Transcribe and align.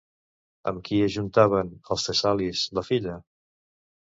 Amb 0.71 0.79
qui 0.87 0.97
ajuntaven, 1.07 1.69
els 1.97 2.09
tessalis, 2.09 2.65
la 2.81 2.85
filla? 2.89 3.21